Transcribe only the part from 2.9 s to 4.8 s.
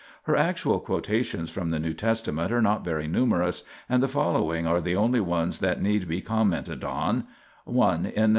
numerous, and the following